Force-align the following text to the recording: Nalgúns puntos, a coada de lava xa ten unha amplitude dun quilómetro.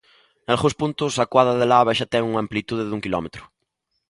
Nalgúns 0.47 0.75
puntos, 0.81 1.13
a 1.23 1.25
coada 1.31 1.57
de 1.59 1.67
lava 1.71 1.97
xa 1.99 2.05
ten 2.13 2.23
unha 2.29 2.41
amplitude 2.45 2.83
dun 2.87 3.03
quilómetro. 3.05 3.43